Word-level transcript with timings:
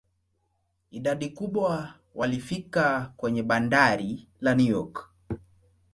Idadi 0.91 1.29
kubwa 1.29 1.93
walifika 2.15 3.13
kwenye 3.17 3.43
bandari 3.43 4.27
la 4.41 4.55
New 4.55 4.67
York. 4.67 5.09